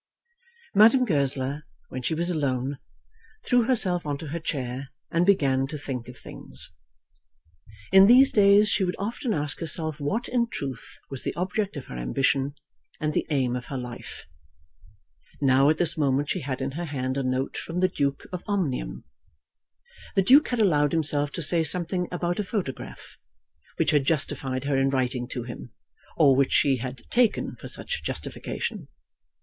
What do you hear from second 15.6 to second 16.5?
at this moment she